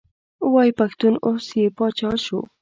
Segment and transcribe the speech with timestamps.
[0.53, 2.39] وایي پښتون اوس یې پاچا شو.